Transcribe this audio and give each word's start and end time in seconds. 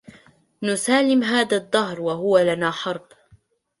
نسالم 0.63 1.23
هذا 1.23 1.57
الدهر 1.57 2.01
وهو 2.01 2.39
لنا 2.39 2.71
حرب 2.71 3.07